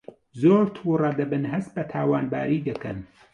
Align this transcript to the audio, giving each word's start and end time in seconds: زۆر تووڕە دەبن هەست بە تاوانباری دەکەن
زۆر 0.41 0.65
تووڕە 0.75 1.09
دەبن 1.19 1.43
هەست 1.53 1.69
بە 1.75 1.83
تاوانباری 1.91 2.59
دەکەن 2.67 2.97